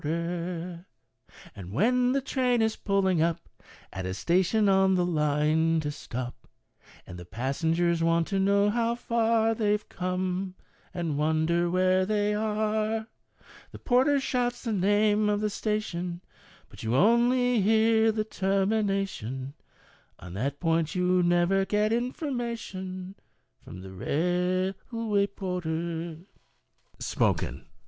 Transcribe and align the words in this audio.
Second 0.01 0.07
Verse. 0.87 1.51
And 1.55 1.73
when 1.73 2.13
the 2.13 2.21
train 2.21 2.63
is 2.63 2.75
pulling 2.75 3.21
up, 3.21 3.47
At 3.93 4.07
a 4.07 4.15
station 4.15 4.67
on 4.67 4.95
the 4.95 5.05
line 5.05 5.79
to 5.81 5.91
stop, 5.91 6.47
And 7.05 7.19
the 7.19 7.25
passengers 7.25 8.01
want 8.01 8.27
to 8.29 8.39
know 8.39 8.71
how 8.71 8.95
far 8.95 9.53
They've 9.53 9.87
come, 9.89 10.55
and 10.91 11.19
wonder 11.19 11.69
where 11.69 12.03
they 12.07 12.33
are, 12.33 13.09
The 13.71 13.77
porter 13.77 14.19
shouts 14.19 14.63
the 14.63 14.73
name 14.73 15.29
of 15.29 15.39
the 15.39 15.51
station, 15.51 16.21
But 16.67 16.81
you 16.81 16.95
only 16.95 17.61
hear 17.61 18.11
the 18.11 18.23
termination— 18.25 19.53
On 20.17 20.33
that 20.33 20.59
point 20.59 20.95
you 20.95 21.21
never 21.21 21.63
get 21.63 21.93
information 21.93 23.13
From 23.59 23.81
the 23.81 23.91
railway 23.91 25.27
porter. 25.27 26.17
44 26.23 26.23
MACCABES 26.23 26.25
ART 26.25 26.25
OF 26.25 26.25
VENTRILOQUISM 26.25 26.95
{Spoken). 27.05 27.65